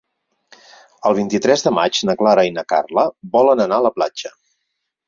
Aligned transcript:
El 1.09 1.17
vint-i-tres 1.19 1.65
de 1.67 1.75
maig 1.79 2.01
na 2.09 2.17
Clara 2.23 2.49
i 2.51 2.55
na 2.59 2.67
Carla 2.75 3.07
volen 3.39 3.67
anar 3.69 3.81
a 3.83 3.89
la 3.91 3.97
platja. 4.01 4.35